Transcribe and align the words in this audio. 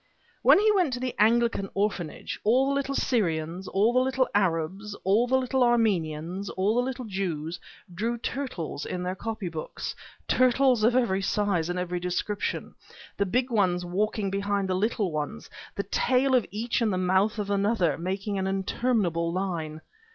When 0.41 0.57
he 0.57 0.71
went 0.71 0.93
to 0.93 0.99
the 0.99 1.13
Anglican 1.19 1.69
Orphanage, 1.75 2.39
all 2.43 2.69
the 2.69 2.73
little 2.73 2.95
Syrians, 2.95 3.67
all 3.67 3.93
the 3.93 3.99
little 3.99 4.27
Arabs, 4.33 4.95
all 5.03 5.27
the 5.27 5.37
little 5.37 5.63
Armenians, 5.63 6.49
all 6.49 6.73
the 6.75 6.81
little 6.81 7.05
Jews, 7.05 7.59
drew 7.93 8.17
turtles 8.17 8.83
in 8.83 9.03
their 9.03 9.13
copy 9.13 9.47
books, 9.47 9.95
turtles 10.27 10.83
of 10.83 10.95
every 10.95 11.21
size 11.21 11.69
and 11.69 11.77
every 11.77 11.99
description, 11.99 12.73
the 13.15 13.27
big 13.27 13.51
ones 13.51 13.85
walking 13.85 14.31
behind 14.31 14.67
the 14.67 14.73
little 14.73 15.11
ones, 15.11 15.51
the 15.75 15.83
tail 15.83 16.33
of 16.33 16.47
each 16.49 16.81
in 16.81 16.89
the 16.89 16.97
mouth 16.97 17.37
of 17.37 17.51
another, 17.51 17.95
making 17.95 18.39
an 18.39 18.47
interminable 18.47 19.31
line. 19.31 19.81